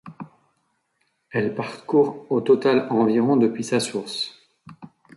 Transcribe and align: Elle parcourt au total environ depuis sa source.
Elle 1.29 1.53
parcourt 1.53 2.25
au 2.31 2.41
total 2.41 2.87
environ 2.89 3.37
depuis 3.37 3.63
sa 3.63 3.79
source. 3.79 4.33